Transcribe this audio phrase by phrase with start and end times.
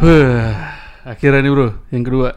[0.00, 0.48] Huh,
[1.04, 2.32] akhirnya nih bro, yang kedua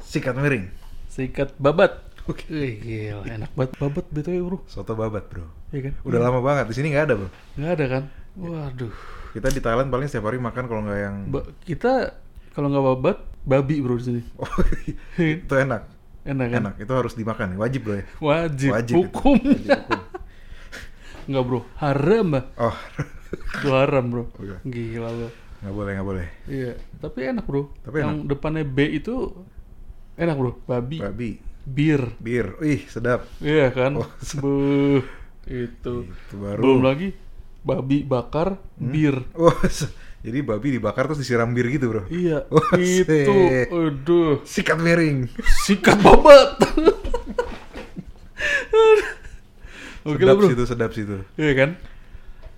[0.00, 0.72] Sikat miring.
[1.06, 2.00] sikat babat.
[2.24, 2.48] Oke,
[2.80, 5.44] gila, enak banget babat btw bro, Soto babat, bro.
[5.70, 5.94] iya kan?
[6.02, 6.72] Udah lama banget.
[6.72, 7.28] Di sini nggak ada, bro.
[7.54, 8.02] Nggak ada kan?
[8.34, 8.94] Waduh,
[9.30, 11.16] Kita di Thailand paling setiap hari makan kalau nggak yang...
[11.28, 12.16] Ba- kita
[12.56, 14.20] kalau nggak babat, babi bro di sini.
[14.40, 14.48] Oh,
[15.20, 15.82] itu enak.
[16.24, 16.60] Enak kan?
[16.64, 16.74] Enak.
[16.80, 17.60] Itu harus dimakan.
[17.60, 18.04] Wajib, bro ya.
[18.18, 19.36] Wajib, Wajib hukum.
[19.36, 20.00] Wajib hukum.
[21.28, 22.44] Nggak bro, haram bah.
[22.56, 22.76] Oh,
[23.60, 24.24] Itu haram bro.
[24.32, 24.56] Oke.
[24.64, 25.28] Gila lo.
[25.64, 26.26] Nggak boleh, nggak boleh.
[26.44, 27.72] Iya, tapi enak bro.
[27.80, 29.32] Tapi yang depannya B itu
[30.14, 32.12] enak bro, babi, Babi, bir.
[32.20, 32.60] bir.
[32.60, 33.24] Ih, sedap.
[33.40, 33.96] Iya kan?
[33.96, 34.08] Oh.
[34.38, 35.00] Buh,
[35.44, 35.94] itu.
[36.04, 36.60] Itu baru.
[36.60, 37.16] Belum lagi
[37.64, 38.92] babi bakar Hmm?
[38.92, 39.24] bir.
[39.32, 39.56] Oh,
[40.24, 42.02] jadi babi dibakar terus disiram bir gitu, bro.
[42.06, 43.32] Iya, Oh, itu.
[43.72, 45.32] Aduh, Sikat miring.
[45.64, 46.60] sikat babat.
[50.04, 50.48] Oke lah sedap bro.
[50.52, 51.16] situ, sedap situ.
[51.40, 51.70] Iya kan?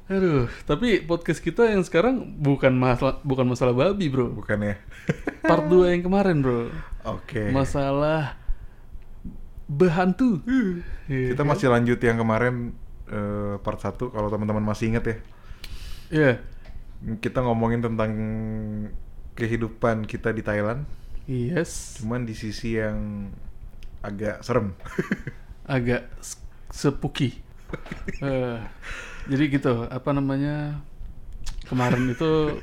[0.07, 4.39] Aduh, tapi podcast kita yang sekarang bukan masalah bukan masalah babi, Bro.
[4.39, 4.79] Bukannya?
[5.43, 6.71] Part 2 yang kemarin, Bro.
[7.03, 7.51] Oke.
[7.51, 8.39] Masalah
[9.67, 10.47] behantu.
[11.11, 11.51] Iya Kita kan?
[11.51, 12.71] masih lanjut yang kemarin
[13.11, 15.17] eh, part 1 kalau teman-teman masih inget ya.
[16.07, 16.33] Iya.
[17.19, 18.13] Kita ngomongin tentang
[19.35, 20.87] kehidupan kita di Thailand,
[21.27, 21.99] Yes.
[21.99, 23.29] cuman di sisi yang
[24.01, 24.71] agak serem.
[25.67, 26.07] Agak
[26.71, 27.43] sepuki.
[28.17, 28.59] Eh,
[29.27, 30.79] jadi gitu, apa namanya?
[31.67, 32.55] Kemarin itu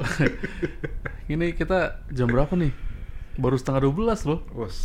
[1.33, 2.71] ini kita jam berapa nih?
[3.35, 4.39] Baru setengah 12 loh.
[4.49, 4.77] Bos,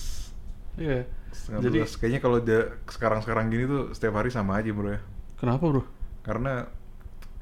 [0.74, 1.06] Iya.
[1.30, 1.92] setengah Jadi- belas.
[1.94, 5.00] Kayaknya kalau dia sekarang-sekarang gini tuh setiap hari sama aja bro ya.
[5.38, 5.82] Kenapa, Bro?
[6.26, 6.66] Karena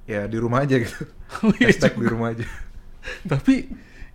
[0.04, 0.92] ya di rumah aja gitu.
[1.42, 2.44] Oh, iya Hashtag di rumah aja.
[3.24, 3.66] Tapi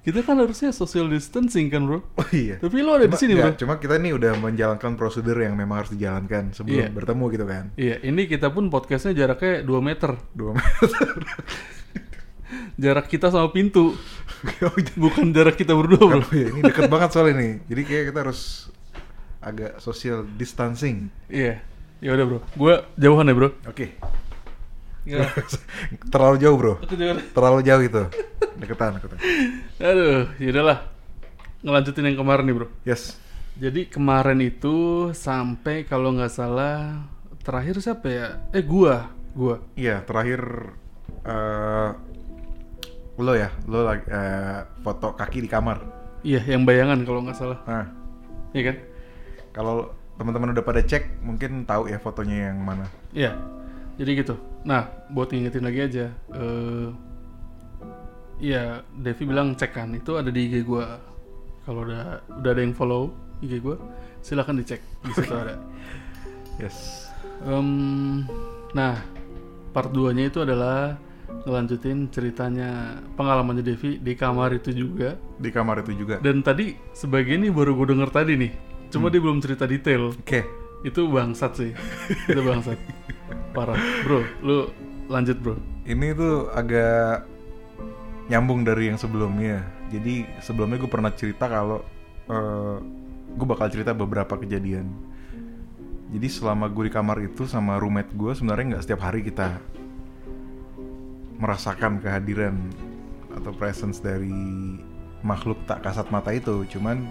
[0.02, 2.02] kita kan harusnya social distancing kan, Bro?
[2.18, 2.58] Oh iya.
[2.58, 3.60] Tapi lo ada di Cuma- sini, nggak, Bro.
[3.62, 6.90] Cuma kita nih udah menjalankan prosedur yang memang harus dijalankan sebelum Iya.
[6.90, 7.64] bertemu gitu kan.
[7.76, 10.18] Iya, ini kita pun podcastnya jaraknya 2 meter.
[10.32, 11.10] Dua meter.
[12.76, 13.94] Jarak kita sama pintu,
[14.66, 14.92] Oh, iya.
[14.98, 16.20] bukan jarak kita berdua, bro.
[16.20, 17.54] Oh iya, ini deket banget soalnya nih.
[17.70, 18.42] Jadi kayak kita harus
[19.40, 21.14] agak social distancing.
[21.30, 21.62] Iya,
[22.02, 22.40] ya udah bro.
[22.58, 23.50] Gue jauhan ya bro.
[23.64, 23.86] Oke.
[23.86, 24.10] Iya.
[26.14, 26.74] Terlalu jauh bro.
[27.34, 28.04] Terlalu jauh itu.
[28.62, 29.18] Deketan, deketan.
[29.82, 30.80] Aduh, yaudahlah.
[31.62, 32.68] Ngelanjutin yang kemarin nih bro.
[32.86, 33.18] Yes.
[33.58, 37.06] Jadi kemarin itu sampai kalau nggak salah
[37.42, 38.28] terakhir siapa ya?
[38.54, 39.60] Eh gua, gua.
[39.76, 40.42] Iya, terakhir
[41.22, 41.90] eh
[43.22, 45.78] lo ya, lo lagi eh, foto kaki di kamar.
[46.26, 47.60] Iya, yang bayangan kalau nggak salah.
[47.66, 47.86] Nah,
[48.52, 48.78] Iya kan?
[49.52, 52.86] kalau teman-teman udah pada cek, mungkin tahu ya fotonya yang mana.
[53.12, 53.36] Iya.
[54.00, 54.36] Jadi gitu.
[54.64, 56.06] Nah, buat ngingetin lagi aja.
[56.36, 56.90] eh
[58.42, 59.94] Iya, Devi bilang cek kan.
[59.94, 60.98] Itu ada di IG gua.
[61.62, 63.14] Kalau udah udah ada yang follow
[63.46, 63.78] IG gua,
[64.26, 64.82] silahkan dicek.
[65.06, 65.62] Di situ ada.
[66.58, 67.10] Yes.
[67.46, 68.26] Em,
[68.74, 68.98] nah,
[69.74, 70.98] part 2-nya itu adalah
[71.46, 75.22] ngelanjutin ceritanya pengalamannya Devi di kamar itu juga.
[75.38, 76.18] Di kamar itu juga.
[76.18, 78.52] Dan tadi sebagian ini baru gue denger tadi nih.
[78.90, 80.18] Cuma dia belum cerita detail.
[80.18, 80.44] Oke.
[80.82, 81.72] Itu bangsat sih.
[82.26, 82.78] itu bangsat.
[83.52, 83.76] Parah.
[84.08, 84.72] Bro, lu
[85.12, 85.56] lanjut, Bro.
[85.84, 87.28] Ini tuh agak
[88.32, 89.60] nyambung dari yang sebelumnya.
[89.92, 91.84] Jadi sebelumnya gue pernah cerita kalau
[93.36, 94.88] gue bakal cerita beberapa kejadian.
[96.12, 99.60] Jadi selama gue di kamar itu sama roommate gue sebenarnya nggak setiap hari kita
[101.40, 102.56] merasakan kehadiran
[103.36, 104.32] atau presence dari
[105.24, 106.64] makhluk tak kasat mata itu.
[106.72, 107.04] Cuman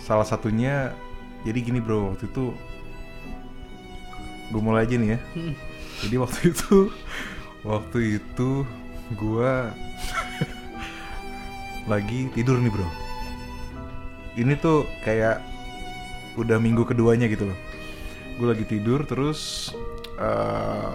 [0.00, 0.92] salah satunya
[1.44, 2.52] jadi gini bro waktu itu
[4.50, 5.18] gue mulai aja nih ya.
[5.34, 5.54] Hmm.
[6.06, 6.76] Jadi waktu itu
[7.66, 8.50] waktu itu
[9.14, 9.70] gua
[11.90, 12.88] lagi tidur nih, Bro.
[14.36, 15.40] Ini tuh kayak
[16.36, 17.58] udah minggu keduanya gitu loh.
[18.36, 19.72] Gue lagi tidur terus
[20.20, 20.92] eh,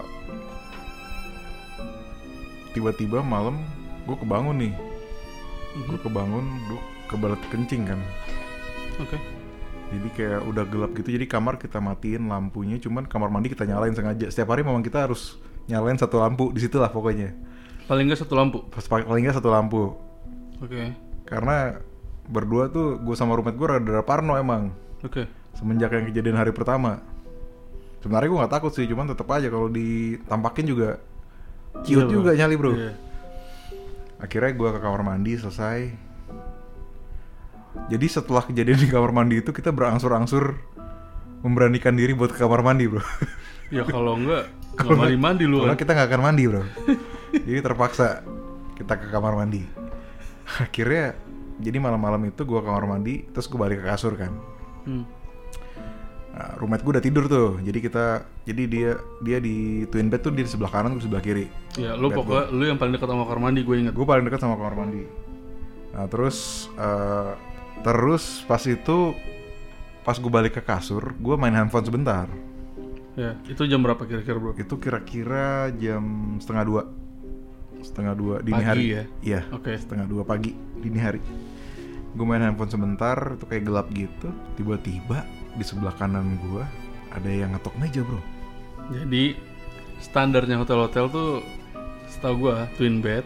[2.77, 3.57] tiba-tiba malam
[4.05, 4.73] gue kebangun nih.
[5.89, 6.79] Gue kebangun, gue
[7.09, 7.99] kebalat kencing kan.
[9.01, 9.40] Oke.
[9.91, 13.91] Jadi kayak udah gelap gitu, jadi kamar kita matiin lampunya, cuman kamar mandi kita nyalain
[13.91, 14.31] sengaja.
[14.31, 15.35] Setiap hari memang kita harus
[15.67, 17.35] nyalain satu lampu di situ lah pokoknya.
[17.91, 18.63] Paling nggak satu lampu.
[18.71, 19.91] Pas paling nggak satu lampu.
[20.63, 20.95] Oke.
[21.27, 21.75] Karena
[22.31, 24.71] berdua tuh gue sama roommate gue rada parno emang
[25.03, 25.27] Oke.
[25.59, 27.03] semenjak yang kejadian hari pertama.
[27.99, 30.89] Sebenarnya gue nggak takut sih, cuman tetap aja kalau ditampakin juga
[31.83, 32.71] cute Iya, juga nyali bro.
[32.73, 32.93] Iya.
[34.21, 36.10] Akhirnya gue ke kamar mandi selesai.
[37.87, 40.59] Jadi setelah kejadian di kamar mandi itu kita berangsur-angsur
[41.41, 43.03] memberanikan diri buat ke kamar mandi bro.
[43.71, 44.51] Ya kalau enggak
[44.83, 45.79] Kalau mandi mandi lu Kalau kan.
[45.79, 46.63] kita nggak akan mandi bro.
[47.31, 48.19] jadi terpaksa
[48.75, 49.63] kita ke kamar mandi.
[50.63, 51.15] Akhirnya
[51.61, 54.33] jadi malam-malam itu gue ke kamar mandi, terus gue balik ke kasur kan.
[54.83, 55.05] Hmm.
[56.31, 58.05] Nah, roommate gue udah tidur tuh, jadi kita,
[58.47, 61.45] jadi dia dia di twin bed tuh dia di sebelah kanan, gue sebelah kiri.
[61.75, 63.93] Ya, lu Bed pokoknya lu yang paling dekat sama kamar mandi gue inget.
[63.93, 65.03] Gue paling dekat sama kamar mandi.
[65.91, 67.31] Nah terus eh,
[67.81, 69.13] terus pas itu
[70.01, 72.25] pas gue balik ke kasur, gue main handphone sebentar.
[73.13, 74.55] Ya, itu jam berapa kira-kira bro?
[74.55, 76.81] Itu kira-kira jam setengah dua,
[77.83, 78.83] setengah dua dini Pagi hari.
[78.87, 79.03] ya?
[79.21, 79.41] Iya.
[79.51, 79.75] Oke.
[79.75, 81.19] Setengah dua pagi dini hari.
[82.15, 84.31] Gue main handphone sebentar, itu kayak gelap gitu.
[84.55, 86.63] Tiba-tiba di sebelah kanan gue
[87.11, 88.19] ada yang ngetok meja bro.
[88.95, 89.35] Jadi
[90.01, 91.29] standarnya hotel-hotel tuh
[92.11, 93.23] setahu gua twin bed.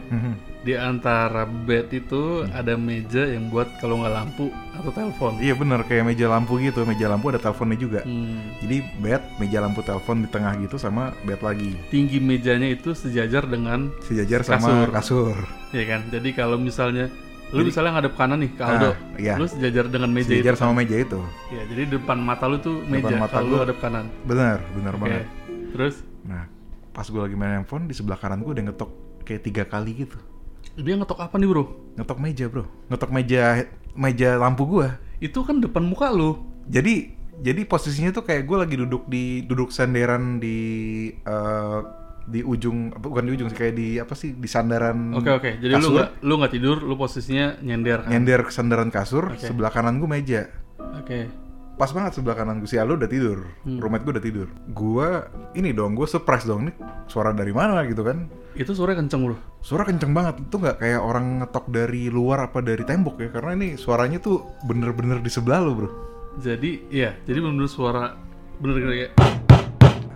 [0.62, 2.50] Di antara bed itu Hmm.
[2.50, 5.38] ada meja yang buat kalau nggak lampu atau telepon.
[5.38, 6.82] Iya bener kayak meja lampu gitu.
[6.82, 8.00] Meja lampu ada teleponnya juga.
[8.02, 8.50] Hmm.
[8.58, 11.70] Jadi bed, meja lampu telepon di tengah gitu sama bed lagi.
[11.86, 14.88] Tinggi mejanya itu sejajar dengan Sejajar sama Kasur.
[14.90, 15.36] kasur.
[15.70, 16.00] ya kan.
[16.08, 17.10] Jadi kalau misalnya
[17.46, 19.34] lu Jadi- misalnya ngadep kanan nih ke Aldo, Ah, iya.
[19.38, 20.60] lu sejajar dengan meja Sejajar itu.
[20.60, 21.20] sama meja itu.
[21.48, 24.10] Ya, jadi depan mata lu tuh meja Depan mata kalau lu hadap kanan.
[24.24, 25.00] Bener, bener Oke.
[25.00, 25.24] banget.
[25.70, 25.94] Terus
[26.24, 26.42] Nah,
[26.96, 28.90] pas gue lagi main handphone di sebelah kanan gue udah ngetok
[29.28, 30.16] kayak tiga kali gitu.
[30.76, 31.64] dia ngetok apa nih, Bro?
[31.96, 33.42] Ngetok meja bro, ngetok meja
[33.92, 34.88] meja lampu gue.
[35.20, 36.40] Itu kan depan muka lu.
[36.68, 40.56] Jadi jadi posisinya tuh kayak gue lagi duduk di duduk senderan di
[41.12, 41.80] eh,
[42.26, 45.50] di ujung apa, bukan di ujung sih kayak di apa sih di sandaran Oke, oke.
[45.62, 45.92] Jadi lu kasur.
[45.94, 48.10] nggak lu nggak tidur, lu posisinya nyender kan.
[48.10, 49.46] nyender ke sandaran kasur Oke.
[49.46, 50.50] sebelah kanan gue meja
[50.98, 51.30] Oke.
[51.76, 53.44] Pas banget sebelah kanan gue si Aldo udah tidur.
[53.62, 53.76] Hmm.
[53.76, 54.48] roommate gue udah tidur.
[54.72, 55.08] Gue
[55.52, 56.74] ini dong gue surprise dong nih
[57.04, 58.26] suara dari mana gitu kan?
[58.56, 59.36] Itu suara kenceng, Bro.
[59.60, 60.40] suara kenceng banget.
[60.40, 63.28] Itu nggak kayak orang ngetok dari luar apa dari tembok ya?
[63.28, 65.88] Karena ini suaranya tuh bener-bener di sebelah lo bro.
[66.36, 68.16] Jadi, iya, jadi bener suara
[68.56, 69.10] bener kayak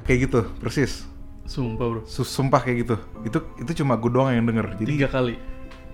[0.05, 1.05] kayak gitu persis.
[1.45, 2.01] Sumpah, Bro.
[2.07, 2.97] Sumpah kayak gitu.
[3.21, 4.81] Itu itu cuma gue doang yang denger.
[4.81, 5.35] Jadi Tiga kali.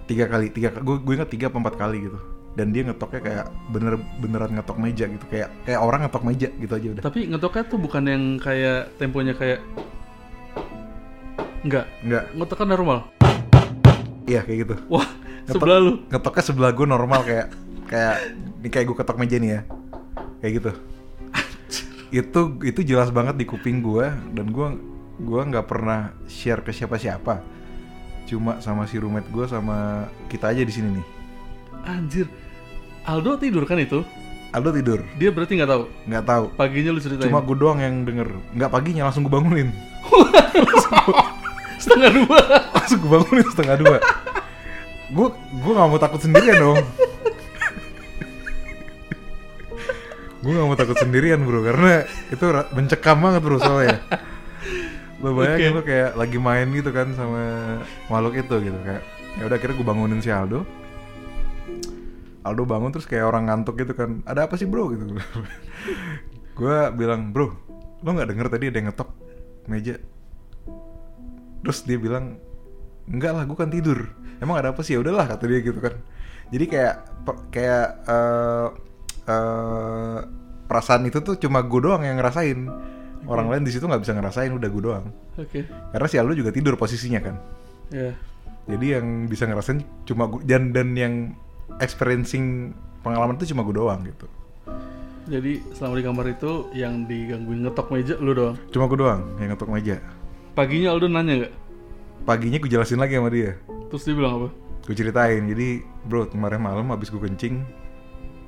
[0.06, 2.14] tiga kali tiga gue gue ingat tiga apa empat kali gitu
[2.56, 5.24] dan dia ngetoknya kayak bener beneran ngetok meja gitu.
[5.28, 7.02] Kayak kayak orang ngetok meja gitu aja udah.
[7.04, 9.60] Tapi ngetoknya tuh bukan yang kayak temponya kayak
[11.62, 12.24] Enggak, nggak.
[12.32, 12.98] Ngetoknya normal.
[14.24, 14.74] iya kayak gitu.
[14.88, 15.06] Wah,
[15.46, 15.92] Ngetok- sebelah lu.
[16.08, 17.46] ngetoknya sebelah gue normal kayak
[17.86, 18.16] kayak
[18.58, 19.60] ini kayak gue ketok meja nih ya.
[20.40, 20.70] Kayak gitu.
[22.06, 24.68] Itu itu jelas banget di kuping gue dan gue
[25.16, 27.42] gue nggak pernah share ke siapa-siapa.
[28.26, 31.06] Cuma sama si roommate gue sama kita aja di sini nih.
[31.84, 32.26] Anjir.
[33.06, 34.02] Aldo tidur kan itu?
[34.50, 35.84] Aldo tidur Dia berarti nggak tahu.
[36.04, 37.28] nggak tahu Paginya lu ceritain.
[37.28, 39.70] cuma gue doang yang denger nggak paginya langsung gue bangunin
[41.76, 42.38] setengah dua.
[42.72, 43.96] langsung gue bangunin setengah dua
[45.06, 46.78] gue gue nggak mau takut sendirian dong
[50.36, 51.92] gue nggak mau takut sendirian bro karena
[52.28, 53.98] itu mencekam banget bro soalnya
[55.18, 55.76] lo bayangin Oke.
[55.76, 57.42] lo kayak lagi main gitu kan sama
[58.06, 59.02] makhluk itu gitu kayak
[59.36, 60.62] ya udah akhirnya gue bangunin si Aldo
[62.46, 64.94] Aldo bangun terus kayak orang ngantuk gitu kan ada apa sih bro?
[64.94, 65.04] gitu.
[66.58, 67.66] Gue bilang bro
[68.04, 69.10] lo nggak denger tadi ada yang ngetok
[69.66, 69.94] meja?
[71.64, 72.38] Terus dia bilang
[73.10, 74.06] enggak lah gue kan tidur.
[74.38, 74.94] Emang ada apa sih?
[74.94, 75.96] Ya udahlah kata dia gitu kan.
[76.52, 76.94] Jadi kayak
[77.50, 78.68] kayak eh,
[79.26, 80.18] eh,
[80.70, 82.68] perasaan itu tuh cuma gue doang yang ngerasain.
[83.26, 85.06] Orang lain di situ nggak bisa ngerasain udah gue doang.
[85.36, 85.68] Oke.
[85.92, 87.36] karena si Aldo juga tidur posisinya kan.
[87.86, 88.10] Ya.
[88.66, 91.38] jadi yang bisa ngerasain cuma gue dan dan yang
[91.80, 92.72] experiencing
[93.04, 94.26] pengalaman itu cuma gue doang gitu.
[95.26, 98.56] Jadi selama di kamar itu yang digangguin ngetok meja lu doang.
[98.70, 99.96] cuma gue doang yang ngetok meja.
[100.54, 101.54] Paginya Aldo nanya nggak?
[102.26, 103.54] paginya gue jelasin lagi sama dia.
[103.86, 104.48] Terus dia bilang apa?
[104.86, 105.42] gue ceritain.
[105.46, 107.62] Jadi bro kemarin malam habis gue kencing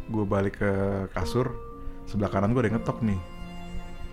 [0.08, 0.72] gue balik ke
[1.12, 1.52] kasur
[2.08, 3.20] sebelah kanan gue ada yang ngetok nih.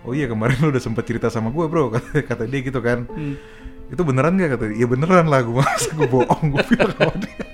[0.06, 3.06] Oh iya kemarin lu udah sempet cerita sama gue bro kata, kata dia gitu kan.
[3.10, 3.38] Hmm.
[3.86, 4.82] itu beneran gak kata dia.
[4.82, 7.46] Iya beneran lah gue masa gue bohong gue bilang sama dia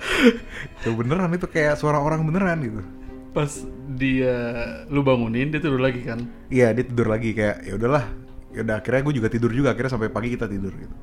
[0.82, 2.82] ya beneran itu kayak suara orang beneran gitu
[3.32, 3.64] Pas
[3.96, 4.36] dia
[4.92, 6.28] lu bangunin dia tidur lagi kan?
[6.48, 8.04] iya dia tidur lagi kayak ya udahlah
[8.52, 10.96] ya udah akhirnya gue juga tidur juga akhirnya sampai pagi kita tidur gitu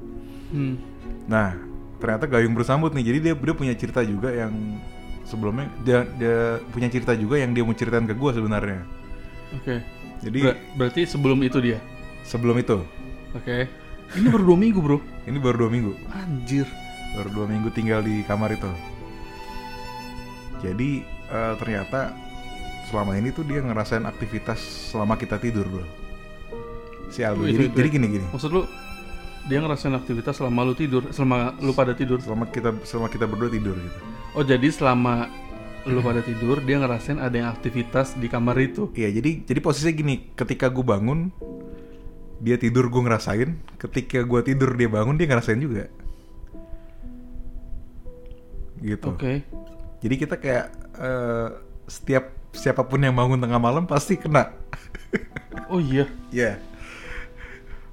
[0.49, 0.81] Hmm.
[1.29, 1.53] Nah,
[2.01, 3.05] ternyata gayung bersambut nih.
[3.05, 4.81] Jadi dia dia punya cerita juga yang
[5.21, 8.81] sebelumnya dia dia punya cerita juga yang dia mau ceritain ke gue sebenarnya.
[9.53, 9.77] Oke.
[10.25, 11.77] Jadi Ber- berarti sebelum itu dia.
[12.25, 12.81] sebelum itu,
[13.37, 13.69] Oke.
[14.17, 14.97] Ini baru dua minggu bro.
[15.29, 16.65] ini baru dua minggu, Anjir.
[17.13, 18.73] baru dua minggu tinggal di kamar itu.
[20.59, 22.11] Jadi eh, ternyata
[22.89, 24.59] selama ini tuh dia ngerasain aktivitas
[24.91, 25.85] selama kita tidur bro.
[27.09, 27.43] Si Aldo.
[27.43, 27.75] Oh, itu- jadi, itu.
[27.77, 28.25] jadi gini gini.
[28.33, 28.63] Maksud lu
[29.49, 32.21] dia ngerasain aktivitas selama lu tidur, selama lu pada tidur.
[32.21, 33.99] Selama kita selama kita berdua tidur gitu.
[34.37, 35.25] Oh jadi selama
[35.89, 38.91] lu pada tidur dia ngerasain ada yang aktivitas di kamar itu.
[38.93, 41.33] Iya, jadi jadi posisinya gini, ketika gue bangun,
[42.43, 45.89] dia tidur gue ngerasain, ketika gue tidur dia bangun dia ngerasain juga.
[48.79, 49.07] Gitu.
[49.07, 49.43] Oke.
[49.99, 50.65] Jadi kita kayak
[50.95, 51.47] eh,
[51.85, 54.51] setiap siapa pun yang bangun tengah malam pasti kena.
[55.67, 56.07] Oh iya.
[56.29, 56.57] Iya.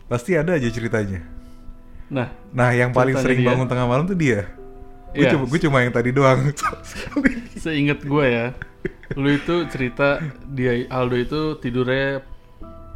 [0.07, 1.21] Pasti ada aja ceritanya.
[2.07, 3.49] Nah Nah, yang paling sering dia.
[3.51, 4.47] bangun tengah malam tuh dia.
[5.11, 5.33] Gue Iya.
[5.35, 6.41] cuma, gue cuma yang tadi doang.
[7.59, 8.47] Seingat gue ya,
[9.17, 12.21] lu itu cerita dia Aldo itu tidurnya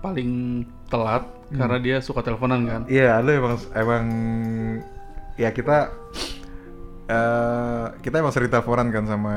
[0.00, 2.80] paling telat karena dia suka teleponan kan?
[2.86, 4.04] Iya, lu emang emang
[5.34, 5.90] ya kita
[7.10, 9.34] eh kita emang sering teleponan kan sama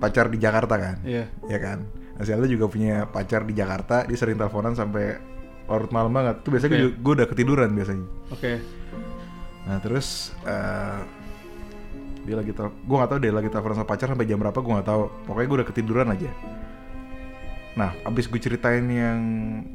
[0.00, 0.96] pacar di Jakarta kan.
[1.04, 1.28] Iya.
[1.44, 1.84] Ya kan.
[2.16, 5.20] Nah, si Aldo juga punya pacar di Jakarta, dia sering teleponan sampai
[5.68, 6.40] larut malam banget.
[6.40, 6.80] Tuh biasanya Oke.
[6.80, 8.06] gue, gue udah ketiduran biasanya.
[8.32, 8.52] Oke.
[9.68, 11.00] Nah terus eh
[12.24, 14.72] dia lagi tel, gue nggak tahu dia lagi teleponan sama pacar sampai jam berapa gue
[14.72, 15.02] nggak tahu.
[15.28, 16.30] Pokoknya gue udah ketiduran aja.
[17.76, 19.20] Nah abis gue ceritain yang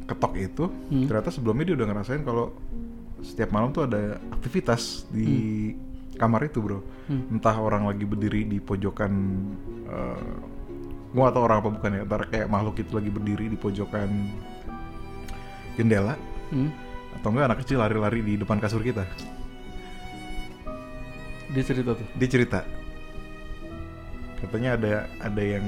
[0.03, 1.05] ketok itu, Hmm.
[1.05, 2.51] ternyata sebelumnya dia udah ngerasain kalau
[3.23, 5.71] setiap malam tuh ada aktivitas di
[6.17, 6.79] kamar itu bro.
[7.09, 7.33] Hmm.
[7.37, 9.11] Entah orang lagi berdiri di pojokan,
[9.89, 10.33] eh
[11.13, 12.01] gue gak tahu orang apa bukan ya.
[12.09, 14.09] Ntar kayak makhluk itu lagi berdiri di pojokan
[15.77, 16.13] jendela,
[16.53, 16.69] Hmm.
[17.17, 19.05] atau enggak anak kecil lari-lari di depan kasur kita.
[21.53, 22.07] Dia cerita tuh.
[22.17, 22.59] dia cerita
[24.41, 25.63] katanya ada ada yang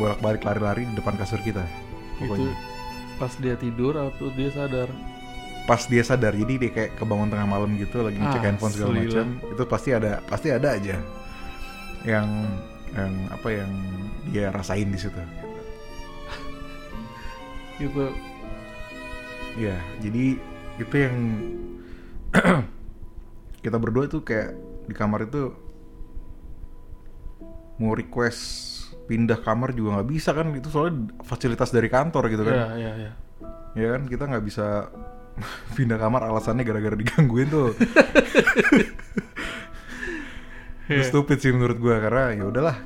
[0.00, 1.62] bolak-balik lari-lari di depan kasur kita
[2.18, 2.52] Itu pokoknya
[3.20, 4.90] pas dia tidur atau dia sadar?
[5.68, 8.96] Pas dia sadar jadi dia kayak kebangun tengah malam gitu lagi ngecek Ah, handphone segala
[8.96, 10.96] macam itu pasti ada pasti ada aja
[12.02, 12.24] yang
[12.90, 13.70] yang apa yang
[14.26, 15.20] dia rasain di situ
[17.78, 18.04] Gitu.
[19.54, 20.34] ya jadi
[20.78, 21.16] itu yang
[23.64, 24.50] kita berdua tuh kayak
[24.86, 25.54] di kamar itu
[27.78, 28.74] mau request
[29.06, 32.92] pindah kamar juga nggak bisa kan itu soalnya fasilitas dari kantor gitu kan Iya, iya,
[32.98, 33.12] iya.
[33.78, 34.90] ya kan kita nggak bisa
[35.76, 37.72] pindah kamar alasannya gara-gara digangguin tuh.
[40.88, 42.76] Itu stupid sih menurut gua karena ya udahlah.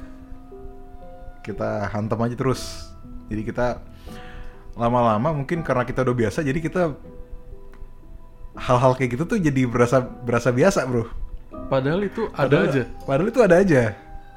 [1.43, 2.91] Kita hantam aja terus.
[3.31, 3.79] Jadi kita
[4.75, 6.97] lama-lama mungkin karena kita udah biasa jadi kita
[8.57, 11.07] hal-hal kayak gitu tuh jadi berasa berasa biasa bro.
[11.69, 12.83] Padahal itu ada Padahal- aja.
[13.05, 13.83] padahal itu ada aja.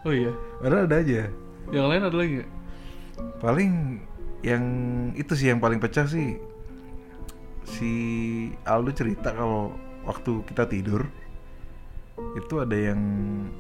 [0.06, 0.32] Oh iya.
[0.62, 1.22] padahal ada aja.
[1.74, 2.36] Yang lain ada lagi
[3.40, 3.72] paling
[4.44, 4.64] yang
[5.16, 6.36] itu sih yang paling pecah sih
[7.66, 7.92] si
[8.64, 9.74] Aldo cerita kalau
[10.06, 11.02] waktu kita tidur
[12.38, 13.00] itu ada yang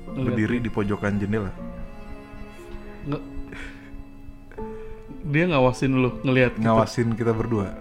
[0.08, 0.24] Ngeliatin.
[0.24, 1.52] berdiri di pojokan jendela
[3.06, 3.24] Nggak.
[5.26, 7.74] Dia ngawasin lu, ngelihat ngawasin kita berdua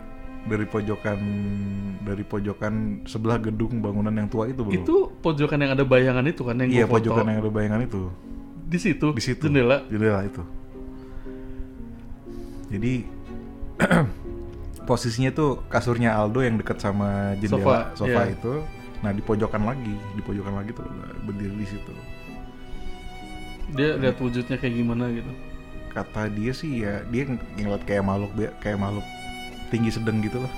[0.45, 1.21] dari pojokan
[2.01, 6.41] dari pojokan sebelah gedung bangunan yang tua itu bro Itu pojokan yang ada bayangan itu
[6.41, 7.01] kan yang iya foto.
[7.01, 8.03] pojokan yang ada bayangan itu
[8.65, 9.13] di situ.
[9.13, 9.85] di situ Jendela.
[9.89, 10.43] jendela itu
[12.69, 12.93] jadi
[14.85, 18.37] posisinya tuh kasurnya Aldo yang dekat sama jendela Sofa, sofa, iya.
[18.37, 18.55] itu
[19.01, 20.85] nah di pojokan lagi di pojokan lagi tuh
[21.25, 21.93] berdiri di situ
[23.75, 25.33] Dia lihat wujudnya kayak gimana gitu.
[25.93, 29.07] kata dia sih ya dia ng- ngeliat kayak makhluk kayak makhluk
[29.71, 30.53] tinggi sedang gitu lah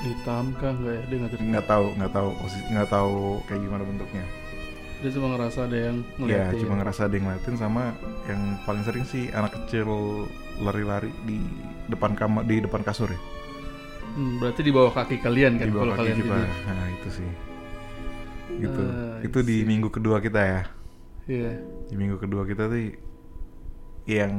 [0.00, 1.02] Hitam kah enggak ya?
[1.06, 1.44] Dia nggak cerita.
[1.52, 3.14] nggak tahu nggak tahu posisi nggak tahu
[3.46, 4.24] kayak gimana bentuknya
[5.00, 6.60] Dia cuma ngerasa ada yang ya ngeliatin.
[6.60, 7.82] cuma ngerasa ada yang ngeliatin sama
[8.28, 9.88] yang paling sering sih anak kecil
[10.58, 11.40] lari-lari di
[11.86, 13.20] depan kamar di depan kasur ya
[14.10, 16.66] Hmm, berarti di bawah kaki kalian kan di kalau bawah kaki kalian kita tidur.
[16.66, 17.30] nah itu sih
[18.58, 20.62] gitu Ah, itu di minggu kedua kita ya
[21.24, 21.52] Iya.
[21.86, 22.90] di minggu kedua kita tuh
[24.04, 24.34] yang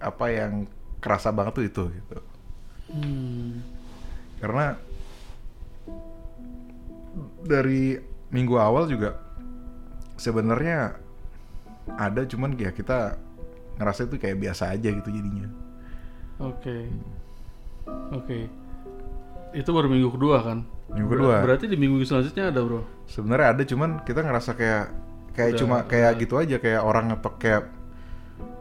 [0.00, 0.52] apa yang
[0.98, 2.18] kerasa banget tuh itu gitu
[2.90, 3.60] Hmm.
[4.40, 4.74] karena
[7.40, 7.94] dari
[8.30, 9.18] minggu awal juga
[10.14, 10.94] sebenarnya
[11.90, 13.18] ada cuman ya kita
[13.76, 15.48] ngerasa itu kayak biasa aja gitu jadinya
[16.40, 16.88] Oke.
[18.16, 18.48] Oke.
[19.52, 20.64] Itu baru minggu kedua kan?
[20.88, 21.36] Minggu Ber- kedua.
[21.44, 22.80] Berarti di minggu selanjutnya ada, Bro.
[23.04, 24.84] sebenarnya ada cuman kita ngerasa kayak
[25.36, 26.20] kayak Udah, cuma kayak udah.
[26.24, 27.62] gitu aja kayak orang ngetok kayak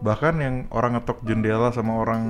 [0.03, 2.23] bahkan yang orang ngetok jendela sama orang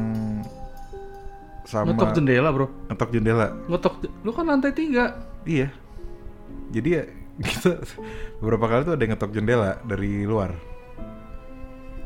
[1.65, 2.67] sama Ngetok jendela, Bro.
[2.89, 5.17] ngetok jendela Ngetok lu kan lantai tiga.
[5.49, 5.73] iya
[6.69, 7.03] jadi ya
[7.39, 7.79] kita
[8.43, 10.51] beberapa kali tuh ada yang ngetok jendela dari luar.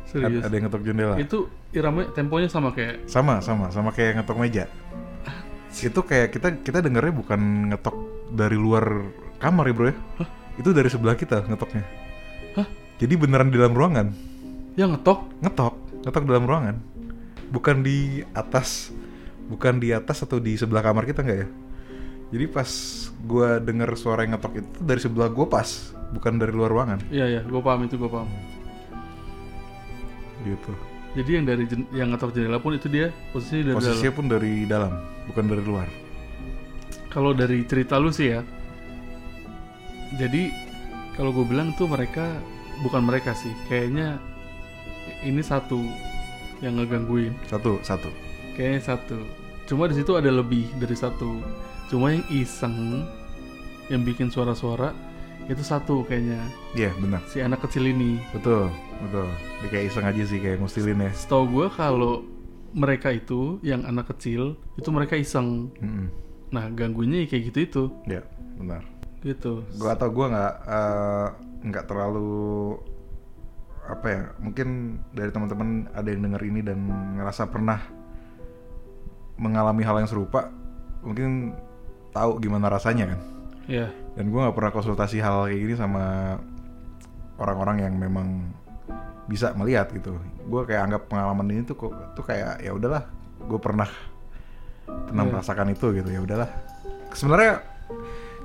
[0.05, 0.45] Serius.
[0.45, 1.15] ada yang ngetok jendela.
[1.17, 4.65] Itu irama temponya sama kayak sama sama sama kayak ngetok meja.
[5.73, 7.95] Itu kayak kita kita dengernya bukan ngetok
[8.29, 9.09] dari luar
[9.41, 9.95] kamar ya bro ya?
[10.61, 11.83] Itu dari sebelah kita ngetoknya.
[12.53, 12.67] Hah?
[13.01, 14.13] jadi beneran di dalam ruangan?
[14.77, 15.19] Yang ngetok.
[15.41, 15.73] ngetok
[16.05, 16.75] ngetok dalam ruangan.
[17.49, 18.93] Bukan di atas
[19.49, 21.47] bukan di atas atau di sebelah kamar kita nggak ya
[22.33, 22.69] jadi pas
[23.21, 25.69] gua denger suara yang ngetok itu dari sebelah gua pas
[26.11, 28.29] bukan dari luar ruangan Iya, iya, gue paham itu, gue paham.
[30.43, 30.73] gitu
[31.13, 34.17] Jadi yang dari jen- yang ngetok jendela pun itu dia posisinya dari posisinya dalam.
[34.17, 34.91] pun dari dalam
[35.25, 35.87] bukan dari luar
[37.07, 38.41] Kalau dari cerita lu sih ya.
[40.15, 40.49] Jadi
[41.13, 42.25] kalau gue bilang tuh mereka
[42.81, 44.17] bukan mereka sih, kayaknya
[45.21, 45.77] ini satu
[46.59, 47.37] yang ngegangguin.
[47.45, 48.09] satu satu
[48.53, 49.17] Kayaknya satu.
[49.63, 51.37] Cuma di situ ada lebih dari satu.
[51.93, 53.05] Cuma yang iseng,
[53.85, 54.97] yang bikin suara-suara
[55.45, 56.41] itu satu kayaknya
[56.73, 57.21] Iya benar.
[57.27, 59.27] si anak kecil ini Betul, betul.
[59.61, 61.11] Dia kayak iseng aja sih kayak ngustilin ya.
[61.13, 62.25] setahu gue kalau
[62.73, 66.09] mereka itu yang anak kecil itu mereka iseng Mm-mm.
[66.49, 68.23] nah ganggunya ya kayak gitu itu Iya,
[68.55, 68.81] benar.
[69.21, 71.27] gitu Gue atau gue nggak eh,
[71.63, 72.33] nggak terlalu
[73.83, 74.21] apa ya?
[74.39, 74.67] Mungkin
[75.11, 76.79] dari teman-teman ada yang denger ini dan
[77.13, 77.83] ngerasa pernah
[79.35, 80.47] mengalami hal yang serupa,
[81.01, 81.51] mungkin
[82.13, 83.19] tahu gimana rasanya kan.
[83.65, 86.37] ya Dan gue nggak pernah konsultasi hal kayak gini sama
[87.35, 88.53] orang-orang yang memang
[89.25, 90.13] bisa melihat gitu.
[90.43, 93.07] Gue kayak anggap pengalaman ini tuh kok tuh kayak ya udahlah,
[93.39, 93.89] gue pernah
[94.83, 95.31] pernah Iya.
[95.31, 96.49] merasakan itu gitu ya udahlah.
[97.09, 97.63] Sebenarnya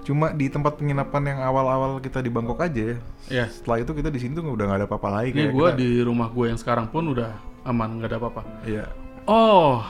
[0.01, 2.81] cuma di tempat penginapan yang awal-awal kita di Bangkok aja.
[2.81, 2.97] ya.
[3.29, 5.31] ya Setelah itu kita di sini tuh udah nggak ada apa-apa lagi.
[5.31, 8.43] ini kayak gue kita- di rumah gue yang sekarang pun udah aman nggak ada apa-apa
[8.65, 8.85] Iya.
[9.27, 9.85] oh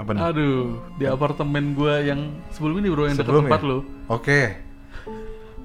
[0.00, 0.20] Apa nih?
[0.22, 0.60] aduh
[0.96, 3.68] di apartemen gue yang sebelum ini bro yang dekat Sebelum tempat ya?
[3.68, 3.78] lo
[4.08, 4.40] Oke.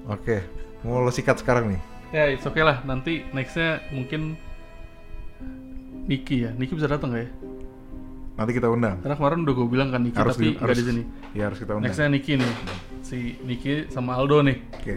[0.05, 0.37] Oke.
[0.83, 1.81] Mau lo sikat sekarang nih.
[2.11, 4.35] ya it's okay lah nanti nextnya mungkin
[6.05, 7.31] Niki ya Niki bisa datang gak ya
[8.35, 8.99] Nanti kita undang.
[8.99, 11.89] karena kemarin udah gue bilang kan Niki Harus tapi di- sini Ya harus kita undang.
[11.89, 12.53] nextnya Niki nih
[13.01, 14.95] si Niki sama Aldo nih Oke.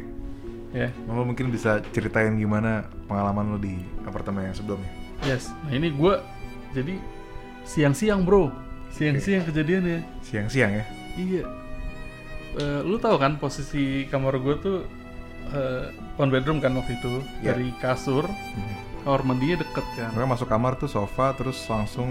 [0.71, 4.90] ya Lo mungkin bisa ceritain gimana pengalaman lo di apartemen yang sebelumnya.
[5.25, 6.14] yes nah ini gue
[6.71, 6.95] jadi
[7.64, 8.52] siang-siang bro
[8.90, 10.85] siang-siang kejadiannya Siang-siang ya.
[11.14, 11.45] Iya.
[12.59, 14.78] Eh, lu tahu kan posisi kamar gue tuh
[15.52, 17.54] eh, one bedroom kan waktu itu Iya.
[17.54, 18.26] dari kasur
[19.04, 20.11] kamar mandinya deket kan.
[20.12, 22.09] Mereka masuk kamar tuh sofa terus langsung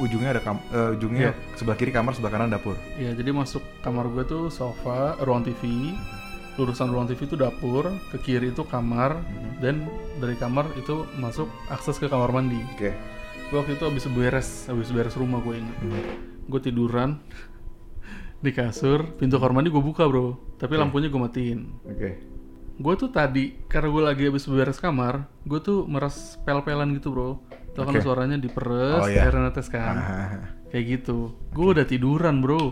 [0.00, 2.74] ujungnya ada kam eh, ujungnya sebelah kiri kamar sebelah kanan dapur.
[2.96, 5.92] Iya jadi masuk kamar gue tuh sofa, ruang TV,
[6.56, 9.20] lurusan ruang TV itu dapur, ke kiri itu kamar,
[9.60, 9.84] dan
[10.18, 12.58] dari kamar itu masuk akses ke kamar mandi.
[12.74, 12.90] Oke.
[13.50, 15.76] Gue waktu itu habis beres, habis beres rumah gue ingat.
[16.46, 17.18] Gue tiduran
[18.38, 20.80] di kasur, pintu kamar mandi gue buka bro, tapi Oke.
[20.80, 21.60] lampunya gue matiin.
[21.82, 22.10] Oke.
[22.80, 27.42] Gue tuh tadi karena gue lagi habis beres kamar, gue tuh meres pel-pelan gitu bro.
[27.74, 28.02] Tau kan Oke.
[28.02, 29.26] suaranya diperes, Oh, iya.
[29.26, 30.30] air netes kan, Ah,
[30.70, 31.34] kayak gitu.
[31.50, 32.70] Gue udah tiduran bro,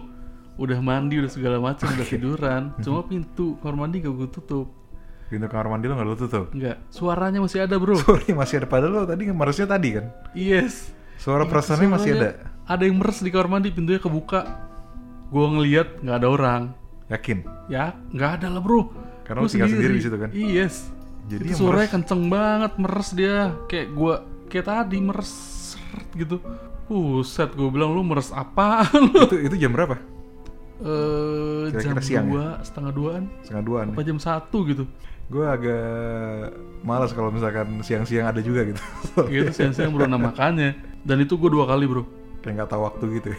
[0.57, 2.15] udah mandi udah segala macam udah Oke.
[2.17, 2.63] tiduran.
[2.81, 4.78] Cuma pintu kamar mandi gak gue tutup.
[5.29, 6.47] Pintu kamar mandi lo nggak lo tutup.
[6.57, 7.97] Enggak, suaranya masih ada bro.
[8.01, 10.05] Sorry masih ada padahal lo tadi harusnya tadi kan.
[10.33, 10.91] yes.
[11.21, 12.29] Suara perasaannya masih ada.
[12.69, 14.45] Ada yang meres di kamar mandi, pintunya kebuka.
[15.29, 16.63] Gue ngeliat nggak ada orang.
[17.09, 17.39] Yakin.
[17.69, 18.93] Ya, nggak ada lah bro.
[19.25, 20.31] Karena lu tinggal sendiri di situ kan?
[20.33, 20.89] Yes.
[21.29, 23.53] Jadi itu suaranya meres- kenceng banget meres dia.
[23.69, 24.15] Kayak gua
[24.49, 25.33] kayak tadi meres
[26.17, 26.41] gitu.
[26.89, 29.29] Buset, gue bilang lu meres apaan lu?
[29.29, 30.01] itu itu jam berapa?
[30.79, 32.33] Eh jam Kira-kira siang ya?
[32.33, 33.87] dua, setengah duaan, Setengah duaan.
[33.93, 34.85] apa jam satu gitu.
[35.29, 35.85] Gue agak
[36.81, 38.81] malas kalau misalkan siang-siang ada juga gitu.
[39.33, 40.73] Gitu siang-siang bro, nah makanya.
[41.03, 42.07] Dan itu gue dua kali bro.
[42.41, 43.39] Kayak nggak tahu waktu gitu ya.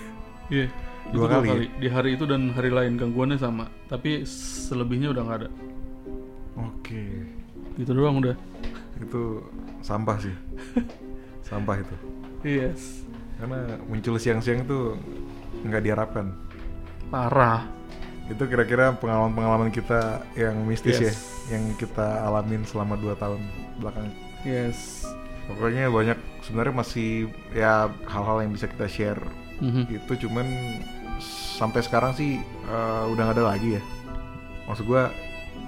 [0.49, 0.67] Iya.
[1.09, 1.65] Dua dua kali kali.
[1.65, 1.69] ya?
[1.79, 3.65] Di hari itu dan hari lain gangguannya sama.
[3.87, 5.49] Tapi selebihnya udah nggak ada.
[6.59, 7.03] Oke.
[7.79, 8.35] Gitu doang udah.
[8.99, 9.41] Itu
[9.81, 10.35] sampah sih.
[11.49, 11.95] sampah itu.
[12.43, 13.07] Yes.
[13.39, 14.93] Karena muncul siang-siang itu
[15.65, 16.35] nggak diharapkan.
[17.09, 17.65] Parah.
[18.25, 21.17] Itu kira-kira pengalaman-pengalaman kita yang mistis ya, Yes.
[21.49, 23.41] yang kita alamin selama 2 tahun
[23.77, 24.13] belakang.
[24.41, 25.01] Yes.
[25.45, 27.09] Pokoknya banyak sebenarnya masih
[27.51, 29.21] ya hal-hal yang bisa kita share.
[29.57, 29.89] Mhm.
[29.89, 30.45] Itu cuman
[31.57, 33.83] sampai sekarang sih eh, udah nggak ada lagi ya.
[34.69, 35.09] Maksud gua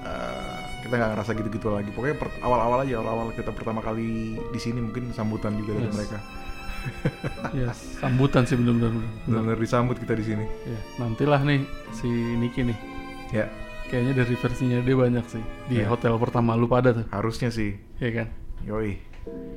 [0.06, 1.90] eh, kita nggak ngerasa gitu-gitu lagi.
[1.90, 5.98] Pokoknya per- awal-awal aja, awal-awal kita pertama kali di sini mungkin sambutan juga dari Yes.
[5.98, 6.18] mereka.
[7.52, 8.00] Yes.
[8.00, 8.92] Sambutan sih bener-bener.
[8.92, 9.10] bener.
[9.26, 10.46] Benar-benar disambut kita di sini.
[10.64, 12.78] Ya, nantilah nih si Niki nih.
[13.32, 13.46] Ya,
[13.86, 15.88] Kayaknya dari versinya dia banyak sih di Iya.
[15.90, 17.76] hotel pertama lu pada tuh, harusnya sih.
[17.98, 18.28] ya kan?
[18.64, 18.96] Yoi.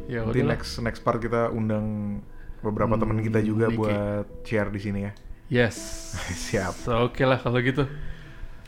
[0.04, 0.50] Ya Nanti udahlah.
[0.52, 2.18] next next part kita undang
[2.60, 3.78] beberapa teman kita Hmm, juga Niki.
[3.78, 5.12] buat share di sini ya.
[5.46, 5.76] Yes.
[6.50, 6.74] Siap.
[6.74, 7.86] So, Oke lah kalau gitu.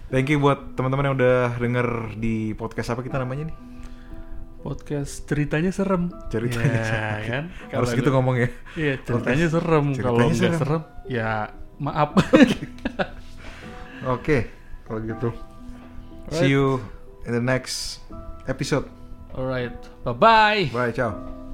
[0.07, 3.57] Thank you buat teman-teman yang udah denger di podcast apa kita namanya nih?
[4.67, 6.11] Podcast ceritanya serem.
[6.27, 7.23] Ceritanya Ya, serem.
[7.23, 7.45] kan?
[7.71, 8.49] Harus Kalau gitu lu- ngomong ya.
[8.75, 9.87] Iya, ceritanya Podcast serem.
[9.95, 10.59] Kalau nggak serem.
[10.59, 11.31] serem, ya
[11.79, 12.11] maaf.
[14.15, 14.39] Oke,
[14.85, 15.29] kalau gitu.
[16.35, 16.51] See Alright.
[16.51, 16.65] you
[17.25, 18.03] in the next
[18.47, 18.87] episode.
[19.31, 20.67] Alright, bye bye.
[20.75, 21.46] Bye, ciao.